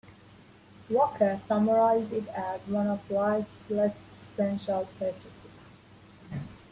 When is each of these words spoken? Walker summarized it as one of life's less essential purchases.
Walker 0.89 1.39
summarized 1.45 2.11
it 2.11 2.27
as 2.29 2.59
one 2.65 2.87
of 2.87 3.07
life's 3.11 3.69
less 3.69 4.07
essential 4.23 4.89
purchases. 4.97 5.61